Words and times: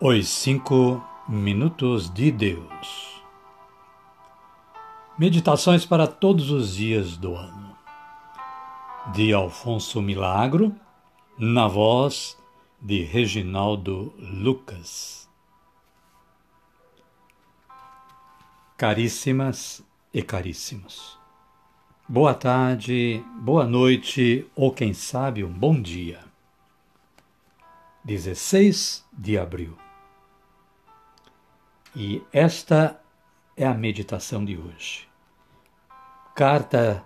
Os 0.00 0.28
Cinco 0.28 1.04
Minutos 1.28 2.08
de 2.08 2.30
Deus. 2.30 3.20
Meditações 5.18 5.84
para 5.84 6.06
todos 6.06 6.52
os 6.52 6.76
dias 6.76 7.16
do 7.16 7.34
ano. 7.34 7.76
De 9.12 9.32
Alfonso 9.34 10.00
Milagro, 10.00 10.72
na 11.36 11.66
voz 11.66 12.38
de 12.80 13.02
Reginaldo 13.02 14.14
Lucas. 14.16 15.28
Caríssimas 18.76 19.84
e 20.14 20.22
caríssimos. 20.22 21.18
Boa 22.08 22.34
tarde, 22.34 23.20
boa 23.40 23.66
noite 23.66 24.46
ou 24.54 24.72
quem 24.72 24.94
sabe 24.94 25.42
um 25.42 25.52
bom 25.52 25.82
dia. 25.82 26.20
16 28.04 29.04
de 29.12 29.36
abril. 29.36 29.87
E 31.96 32.22
esta 32.32 33.00
é 33.56 33.66
a 33.66 33.72
meditação 33.72 34.44
de 34.44 34.56
hoje. 34.58 35.08
Carta, 36.34 37.04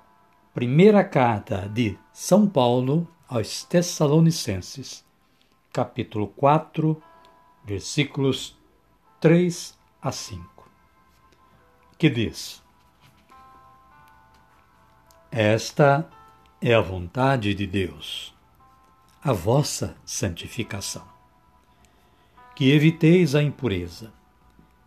primeira 0.52 1.05
carta 1.05 1.68
de 1.68 1.96
São 2.12 2.48
Paulo 2.48 3.08
aos 3.28 3.62
Tessalonicenses, 3.64 5.05
capítulo 5.72 6.27
4, 6.27 7.00
versículos 7.64 8.58
3 9.20 9.78
a 10.02 10.10
5, 10.10 10.70
que 11.96 12.11
diz: 12.11 12.61
Esta 15.30 16.11
é 16.61 16.74
a 16.74 16.80
vontade 16.80 17.55
de 17.55 17.67
Deus, 17.69 18.34
a 19.22 19.33
vossa 19.33 19.96
santificação. 20.05 21.06
Que 22.55 22.72
eviteis 22.72 23.34
a 23.34 23.42
impureza 23.42 24.12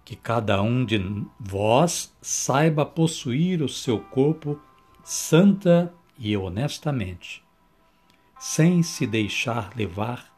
que 0.06 0.16
cada 0.16 0.62
um 0.62 0.86
de 0.86 1.26
vós 1.40 2.16
saiba 2.22 2.86
possuir 2.86 3.64
o 3.64 3.68
seu 3.68 4.00
corpo 4.00 4.62
santa 5.04 5.92
e 6.18 6.38
honestamente, 6.38 7.44
sem 8.40 8.84
se 8.84 9.08
deixar 9.08 9.76
levar 9.76 10.32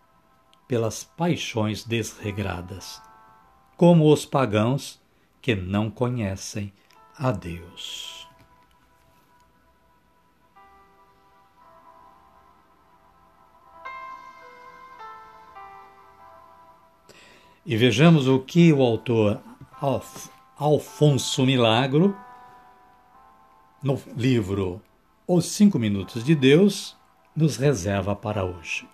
pelas 0.68 1.04
paixões 1.04 1.84
desregradas, 1.84 3.02
como 3.76 4.12
os 4.12 4.26
pagãos 4.26 5.02
que 5.42 5.54
não 5.54 5.92
conhecem 5.92 6.73
a 7.18 7.32
Deus. 7.32 8.26
E 17.66 17.76
vejamos 17.76 18.30
o 18.30 18.40
que 18.40 18.72
o 18.72 18.82
autor 18.82 19.42
Alfonso 20.58 21.45
Milagro, 21.45 22.17
no 23.83 24.02
livro 24.16 24.81
Os 25.28 25.45
Cinco 25.45 25.78
Minutos 25.78 26.23
de 26.23 26.33
Deus, 26.33 26.97
nos 27.36 27.58
reserva 27.58 28.16
para 28.16 28.44
hoje. 28.44 28.89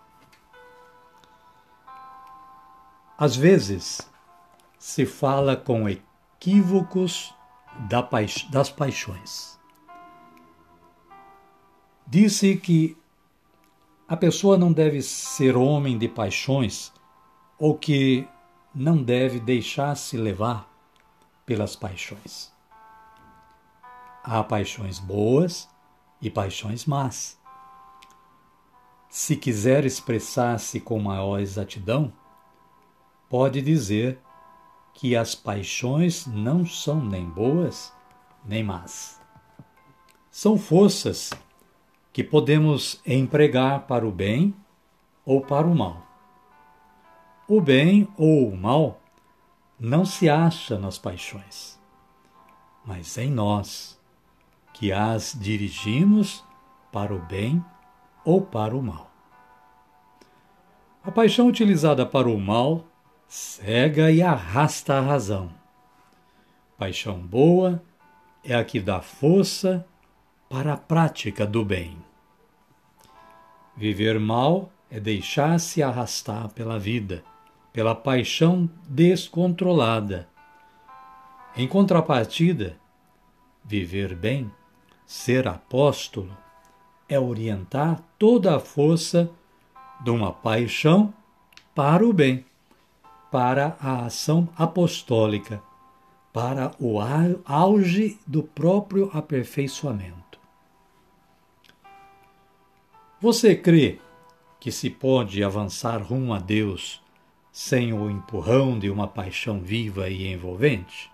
Às 3.17 3.33
vezes, 3.33 4.01
se 4.77 5.05
fala 5.05 5.55
com 5.55 5.87
equívocos 5.87 7.33
das 8.51 8.69
paixões. 8.69 9.57
Disse 12.05 12.57
que 12.57 12.97
a 14.05 14.17
pessoa 14.17 14.57
não 14.57 14.73
deve 14.73 15.01
ser 15.01 15.55
homem 15.55 15.97
de 15.97 16.09
paixões 16.09 16.91
ou 17.57 17.77
que 17.77 18.27
não 18.75 19.01
deve 19.01 19.39
deixar-se 19.39 20.17
levar 20.17 20.72
pelas 21.45 21.75
paixões. 21.75 22.51
Há 24.23 24.43
paixões 24.43 24.99
boas 24.99 25.69
e 26.21 26.29
paixões 26.29 26.85
más. 26.85 27.39
Se 29.09 29.35
quiser 29.35 29.85
expressar-se 29.85 30.79
com 30.79 30.99
maior 30.99 31.39
exatidão, 31.39 32.11
pode 33.29 33.61
dizer 33.61 34.19
que 34.93 35.15
as 35.15 35.35
paixões 35.35 36.25
não 36.25 36.65
são 36.65 37.03
nem 37.03 37.29
boas 37.29 37.93
nem 38.45 38.63
más. 38.63 39.19
São 40.29 40.57
forças 40.57 41.31
que 42.11 42.23
podemos 42.23 43.01
empregar 43.05 43.87
para 43.87 44.07
o 44.07 44.11
bem 44.11 44.55
ou 45.25 45.41
para 45.41 45.67
o 45.67 45.75
mal. 45.75 46.07
O 47.47 47.59
bem 47.59 48.07
ou 48.17 48.49
o 48.49 48.57
mal 48.57 49.02
não 49.79 50.05
se 50.05 50.29
acha 50.29 50.77
nas 50.77 50.97
paixões, 50.97 51.79
mas 52.85 53.17
em 53.17 53.29
nós, 53.29 53.99
que 54.73 54.91
as 54.91 55.37
dirigimos 55.39 56.43
para 56.91 57.13
o 57.13 57.19
bem 57.19 57.63
ou 58.23 58.41
para 58.41 58.75
o 58.75 58.81
mal. 58.81 59.11
A 61.03 61.11
paixão 61.11 61.47
utilizada 61.47 62.05
para 62.05 62.29
o 62.29 62.39
mal 62.39 62.85
cega 63.27 64.11
e 64.11 64.21
arrasta 64.21 64.95
a 64.97 65.01
razão. 65.01 65.51
Paixão 66.77 67.19
boa 67.19 67.83
é 68.43 68.55
a 68.55 68.63
que 68.63 68.79
dá 68.79 69.01
força 69.01 69.85
para 70.49 70.73
a 70.73 70.77
prática 70.77 71.45
do 71.45 71.65
bem. 71.65 71.97
Viver 73.75 74.19
mal 74.19 74.71
é 74.89 74.99
deixar-se 74.99 75.81
arrastar 75.81 76.49
pela 76.49 76.77
vida 76.77 77.23
pela 77.73 77.95
paixão 77.95 78.69
descontrolada. 78.87 80.29
Em 81.57 81.67
contrapartida, 81.67 82.77
viver 83.65 84.15
bem, 84.15 84.49
ser 85.05 85.47
apóstolo, 85.47 86.37
é 87.09 87.19
orientar 87.19 88.01
toda 88.17 88.55
a 88.55 88.59
força 88.59 89.29
de 90.03 90.11
uma 90.11 90.31
paixão 90.31 91.13
para 91.73 92.05
o 92.05 92.13
bem, 92.13 92.45
para 93.31 93.75
a 93.79 94.05
ação 94.05 94.47
apostólica, 94.55 95.61
para 96.31 96.71
o 96.79 96.97
auge 97.45 98.19
do 98.25 98.43
próprio 98.43 99.09
aperfeiçoamento. 99.13 100.39
Você 103.19 103.55
crê 103.55 103.99
que 104.59 104.71
se 104.71 104.89
pode 104.89 105.43
avançar 105.43 106.01
rumo 106.01 106.33
a 106.33 106.39
Deus 106.39 107.03
sem 107.53 107.93
o 107.93 108.09
empurrão 108.09 108.79
de 108.79 108.89
uma 108.89 109.07
paixão 109.07 109.61
viva 109.61 110.09
e 110.09 110.27
envolvente? 110.27 111.11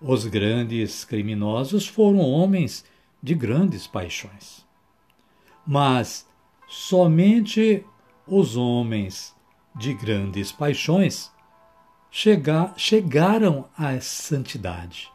Os 0.00 0.26
grandes 0.26 1.04
criminosos 1.04 1.88
foram 1.88 2.20
homens 2.20 2.84
de 3.20 3.34
grandes 3.34 3.84
paixões. 3.88 4.64
Mas 5.66 6.28
somente 6.68 7.84
os 8.28 8.56
homens 8.56 9.34
de 9.74 9.92
grandes 9.92 10.52
paixões 10.52 11.32
chegaram 12.76 13.68
à 13.76 14.00
santidade. 14.00 15.10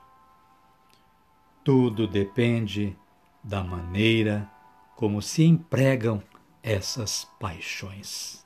Tudo 1.63 2.07
depende 2.07 2.97
da 3.41 3.63
maneira 3.63 4.51
como 4.97 5.21
se 5.21 5.43
empregam 5.43 6.21
essas 6.61 7.25
paixões. 7.39 8.40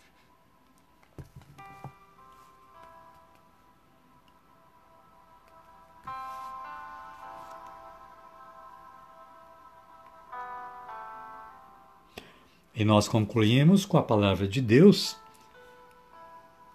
E 12.76 12.84
nós 12.84 13.08
concluímos 13.08 13.86
com 13.86 13.98
a 13.98 14.04
palavra 14.04 14.46
de 14.46 14.60
Deus 14.60 15.18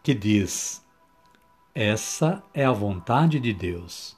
que 0.02 0.14
diz: 0.14 0.82
Essa 1.74 2.42
é 2.54 2.64
a 2.64 2.72
vontade 2.72 3.38
de 3.38 3.52
Deus, 3.52 4.16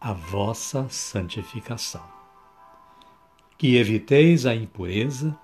a 0.00 0.14
vossa 0.14 0.88
santificação. 0.88 2.02
Que 3.58 3.76
eviteis 3.76 4.46
a 4.46 4.54
impureza, 4.54 5.38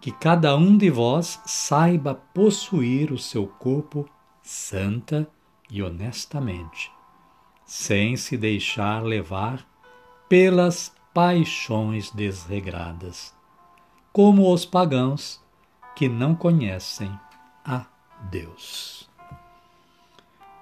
que 0.00 0.12
cada 0.12 0.56
um 0.56 0.78
de 0.78 0.88
vós 0.88 1.40
saiba 1.44 2.14
possuir 2.14 3.12
o 3.12 3.18
seu 3.18 3.46
corpo 3.46 4.08
santa 4.40 5.28
e 5.68 5.82
honestamente, 5.82 6.92
sem 7.64 8.16
se 8.16 8.36
deixar 8.36 9.02
levar 9.02 9.66
pelas 10.28 10.94
paixões 11.12 12.10
desregradas 12.10 13.34
como 14.12 14.52
os 14.52 14.64
pagãos 14.64 15.40
que 15.96 16.08
não 16.08 16.34
conhecem 16.34 17.18
a 17.64 17.86
Deus. 18.30 19.08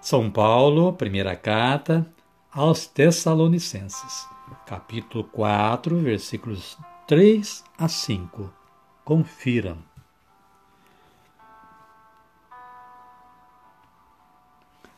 São 0.01 0.31
Paulo, 0.31 0.93
primeira 0.93 1.35
carta 1.37 2.07
aos 2.53 2.87
Tessalonicenses, 2.87 4.27
capítulo 4.67 5.25
4, 5.25 5.99
versículos 5.99 6.79
3 7.07 7.65
a 7.77 7.89
5. 7.89 8.53
Confiram. 9.05 9.79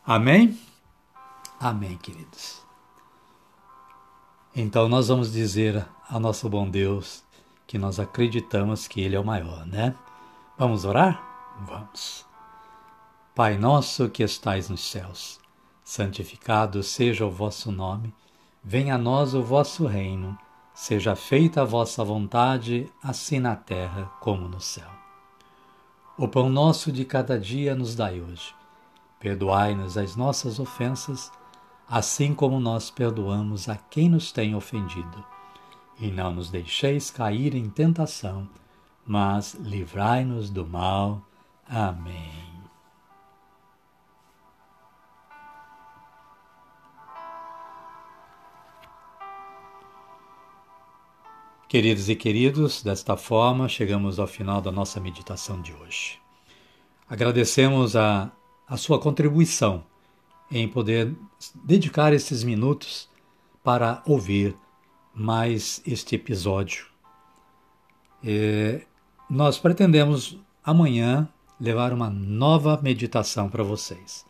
Amém? 0.04 0.58
Amém, 1.58 1.96
queridos. 1.96 2.62
Então 4.54 4.88
nós 4.88 5.08
vamos 5.08 5.32
dizer 5.32 5.86
ao 6.08 6.20
nosso 6.20 6.48
bom 6.48 6.68
Deus 6.68 7.24
que 7.66 7.78
nós 7.78 7.98
acreditamos 7.98 8.86
que 8.86 9.00
Ele 9.00 9.16
é 9.16 9.20
o 9.20 9.24
maior, 9.24 9.66
né? 9.66 9.94
Vamos 10.58 10.84
orar? 10.84 11.22
Vamos. 11.60 12.26
Pai 13.34 13.56
nosso 13.56 14.08
que 14.10 14.22
estais 14.22 14.68
nos 14.68 14.80
céus, 14.82 15.40
santificado 15.82 16.82
seja 16.82 17.24
o 17.24 17.30
vosso 17.30 17.72
nome, 17.72 18.14
venha 18.62 18.96
a 18.96 18.98
nós 18.98 19.34
o 19.34 19.42
vosso 19.42 19.86
reino, 19.86 20.38
seja 20.74 21.16
feita 21.16 21.62
a 21.62 21.64
vossa 21.64 22.04
vontade, 22.04 22.90
assim 23.02 23.40
na 23.40 23.56
terra 23.56 24.04
como 24.20 24.48
no 24.48 24.60
céu. 24.60 24.88
O 26.18 26.28
pão 26.28 26.50
nosso 26.50 26.92
de 26.92 27.04
cada 27.04 27.38
dia 27.38 27.74
nos 27.74 27.94
dai 27.94 28.20
hoje. 28.20 28.54
Perdoai-nos 29.18 29.96
as 29.96 30.14
nossas 30.14 30.58
ofensas, 30.58 31.32
assim 31.88 32.34
como 32.34 32.60
nós 32.60 32.90
perdoamos 32.90 33.68
a 33.68 33.76
quem 33.76 34.10
nos 34.10 34.30
tem 34.30 34.54
ofendido. 34.54 35.24
E 35.98 36.10
não 36.10 36.34
nos 36.34 36.50
deixeis 36.50 37.10
cair 37.10 37.54
em 37.54 37.68
tentação, 37.70 38.48
mas 39.06 39.54
livrai-nos 39.54 40.50
do 40.50 40.66
mal. 40.66 41.22
Amém. 41.68 42.52
Queridos 51.72 52.10
e 52.10 52.14
queridos, 52.14 52.82
desta 52.82 53.16
forma 53.16 53.66
chegamos 53.66 54.18
ao 54.18 54.26
final 54.26 54.60
da 54.60 54.70
nossa 54.70 55.00
meditação 55.00 55.62
de 55.62 55.72
hoje. 55.72 56.20
Agradecemos 57.08 57.96
a, 57.96 58.30
a 58.68 58.76
sua 58.76 58.98
contribuição 58.98 59.82
em 60.50 60.68
poder 60.68 61.16
dedicar 61.64 62.12
esses 62.12 62.44
minutos 62.44 63.08
para 63.64 64.02
ouvir 64.06 64.54
mais 65.14 65.82
este 65.86 66.14
episódio. 66.14 66.86
nós 69.28 69.58
pretendemos 69.58 70.38
amanhã 70.64 71.28
levar 71.60 71.92
uma 71.92 72.10
nova 72.10 72.80
meditação 72.82 73.48
para 73.48 73.62
vocês 73.62 74.24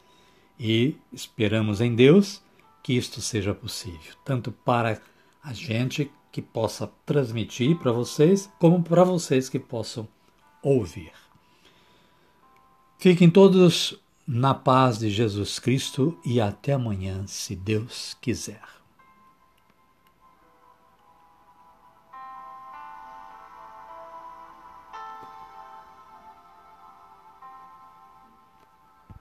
e 0.59 0.97
esperamos 1.13 1.81
em 1.81 1.95
Deus 1.95 2.43
que 2.83 2.95
isto 2.95 3.21
seja 3.21 3.55
possível, 3.55 4.15
tanto 4.25 4.51
para 4.51 5.01
a 5.43 5.53
gente 5.53 6.11
que 6.31 6.43
possa 6.43 6.91
transmitir 7.05 7.77
para 7.79 7.93
vocês, 7.93 8.51
como 8.59 8.83
para 8.83 9.05
vocês 9.05 9.49
que 9.49 9.59
possam 9.59 10.09
ouvir. 10.63 11.13
Fiquem 12.99 13.29
todos 13.29 14.01
na 14.27 14.55
paz 14.55 14.99
de 14.99 15.11
Jesus 15.11 15.59
Cristo 15.59 16.19
e 16.25 16.41
até 16.41 16.73
amanhã, 16.73 17.27
se 17.27 17.55
Deus 17.55 18.17
quiser. 18.21 18.82